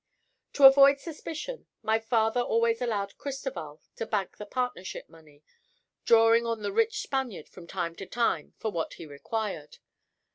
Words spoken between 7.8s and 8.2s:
to